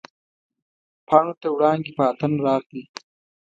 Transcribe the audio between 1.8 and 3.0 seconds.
په اتڼ راغلي